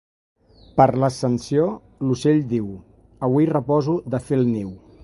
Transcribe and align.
Per 0.79 0.87
l'Ascensió, 1.03 1.67
l'ocell 2.09 2.43
diu: 2.55 2.73
«Avui 3.31 3.51
reposo 3.55 3.99
de 4.17 4.27
fer 4.29 4.43
el 4.43 4.53
niu». 4.59 4.79